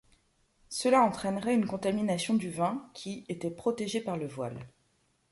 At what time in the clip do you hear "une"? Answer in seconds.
1.53-1.67